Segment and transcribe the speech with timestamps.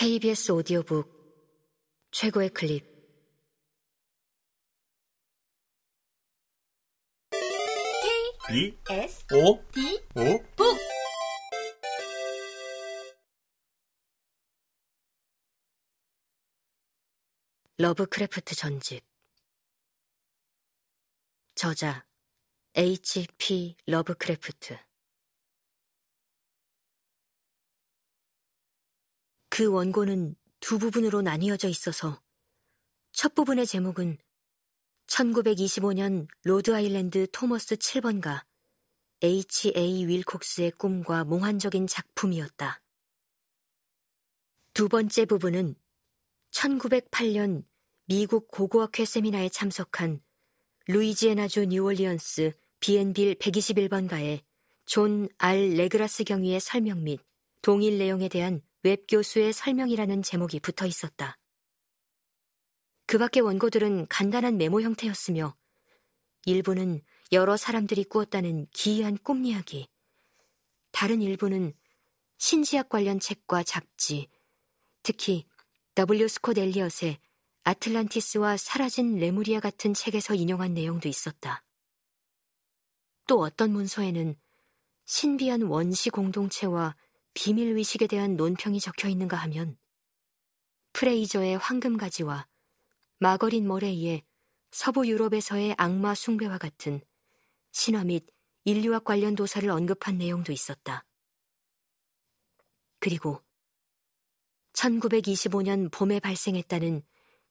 [0.00, 1.12] KBS 오디오북
[2.10, 2.86] 최고의 클립.
[8.48, 10.78] B S O D O 북.
[17.76, 19.04] 러브크래프트 전집.
[21.54, 22.06] 저자
[22.74, 23.76] H.P.
[23.86, 24.78] 러브크래프트
[29.60, 32.22] 그 원고는 두 부분으로 나뉘어져 있어서
[33.12, 34.16] 첫 부분의 제목은
[35.06, 38.42] 1925년 로드 아일랜드 토머스 7번가
[39.22, 40.06] H.A.
[40.06, 42.80] 윌콕스의 꿈과 몽환적인 작품이었다.
[44.72, 45.74] 두 번째 부분은
[46.52, 47.64] 1908년
[48.06, 50.22] 미국 고고학회 세미나에 참석한
[50.86, 54.40] 루이지애나주 뉴올리언스 비엔빌 121번가의
[54.86, 55.74] 존 R.
[55.76, 57.20] 레그라스 경위의 설명 및
[57.60, 61.36] 동일 내용에 대한 웹 교수의 설명이라는 제목이 붙어 있었다.
[63.06, 65.54] 그 밖의 원고들은 간단한 메모 형태였으며
[66.46, 69.88] 일부는 여러 사람들이 꾸었다는 기이한 꿈 이야기,
[70.92, 71.74] 다른 일부는
[72.38, 74.28] 신지학 관련 책과 잡지,
[75.02, 75.46] 특히
[75.94, 76.28] W.
[76.28, 77.18] 스콧 엘리엇의
[77.64, 81.62] 아틀란티스와 사라진 레무리아 같은 책에서 인용한 내용도 있었다.
[83.26, 84.34] 또 어떤 문서에는
[85.04, 86.96] 신비한 원시 공동체와
[87.34, 89.76] 비밀 의식에 대한 논평이 적혀 있는가 하면
[90.92, 92.46] 프레이저의 황금가지와
[93.18, 94.24] 마거린 머레이의
[94.70, 97.00] 서부 유럽에서의 악마 숭배와 같은
[97.72, 98.26] 신화 및
[98.64, 101.04] 인류학 관련 도사를 언급한 내용도 있었다.
[102.98, 103.42] 그리고
[104.74, 107.02] 1925년 봄에 발생했다는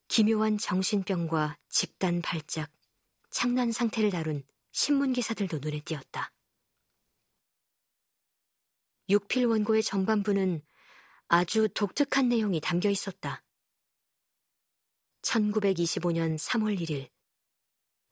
[0.07, 2.71] 기묘한 정신병과 집단 발작,
[3.29, 6.31] 창난 상태를 다룬 신문 기사들도 눈에 띄었다.
[9.09, 10.61] 육필 원고의 전반부는
[11.27, 13.43] 아주 독특한 내용이 담겨 있었다.
[15.23, 17.09] 1925년 3월 1일,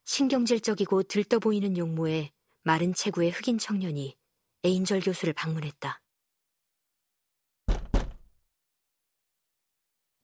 [0.05, 2.31] 신경질적이고 들떠 보이는 용모의
[2.63, 4.17] 마른 체구의 흑인 청년이
[4.63, 6.01] 에인절 교수를 방문했다.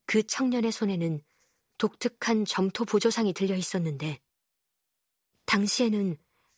[0.05, 1.23] 그 청년의 손에는
[1.77, 4.19] 독특한 점토 보조상이 들려 있었는데,
[5.45, 6.17] 당시에는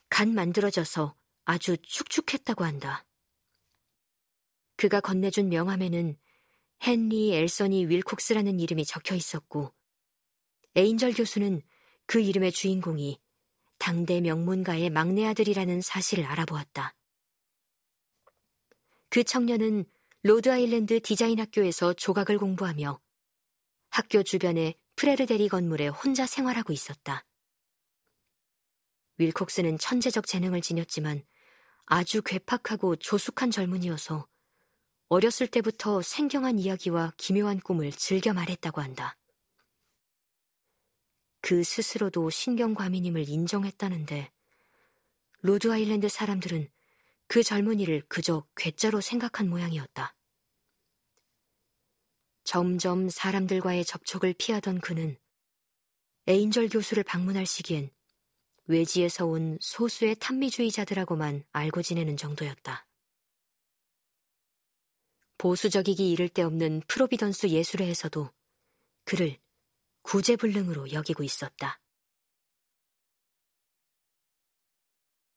[0.09, 3.05] 간 만들어져서 아주 축축했다고 한다.
[4.77, 6.17] 그가 건네준 명함에는
[6.85, 9.73] 헨리 엘서니 윌콕스라는 이름이 적혀 있었고,
[10.75, 11.61] 에인절 교수는
[12.05, 13.19] 그 이름의 주인공이
[13.77, 16.95] 당대 명문가의 막내 아들이라는 사실을 알아보았다.
[19.09, 19.85] 그 청년은
[20.23, 22.99] 로드 아일랜드 디자인 학교에서 조각을 공부하며
[23.89, 27.25] 학교 주변의 프레르데리 건물에 혼자 생활하고 있었다.
[29.17, 31.23] 윌콕스는 천재적 재능을 지녔지만
[31.85, 34.27] 아주 괴팍하고 조숙한 젊은이여서
[35.07, 39.17] 어렸을 때부터 생경한 이야기와 기묘한 꿈을 즐겨 말했다고 한다.
[41.41, 44.31] 그 스스로도 신경과민임을 인정했다는데
[45.41, 46.69] 로드 아일랜드 사람들은
[47.27, 50.15] 그 젊은이를 그저 괴짜로 생각한 모양이었다.
[52.43, 55.17] 점점 사람들과의 접촉을 피하던 그는
[56.27, 57.91] 에인절 교수를 방문할 시기엔
[58.65, 62.84] 외지에서 온 소수의 탐미주의자들하고만 알고 지내는 정도였다.
[65.45, 68.31] 보수적이기 이를 데 없는 프로비던스 예술회에서도
[69.03, 69.37] 그를
[70.01, 71.79] 구제불능으로 여기고 있었다.